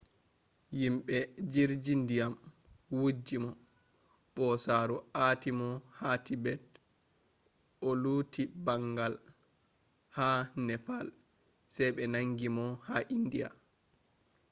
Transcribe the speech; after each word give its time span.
yimɓe 0.79 1.17
jirji 1.51 1.93
ndiyam 2.01 2.33
wujji 2.99 3.35
mo 3.43 3.51
ɓosaaru 4.35 4.95
aati 5.23 5.49
mo 5.59 5.67
ha 5.99 6.09
tibet 6.25 6.63
o 7.87 7.89
luti 8.01 8.41
ɓangal 8.65 9.13
ha 10.17 10.27
nepal 10.67 11.07
sey 11.75 11.89
ɓe 11.95 12.03
nangi 12.13 12.47
mo 12.55 12.65
ha 12.87 12.97
indiya 13.15 13.49